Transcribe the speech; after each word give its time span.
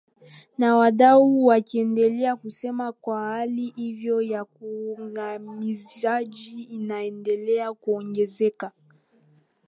na 0.57 0.75
wadau 0.75 1.45
wakiendelea 1.45 2.35
kusema 2.35 2.91
kuwa 2.91 3.21
hali 3.29 3.65
hiyo 3.75 4.21
ya 4.21 4.43
ukandamizaji 4.45 6.63
inaendelea 6.63 7.73
kuongezeka 7.73 8.71